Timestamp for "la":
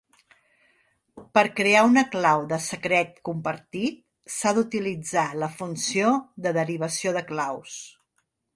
5.45-5.53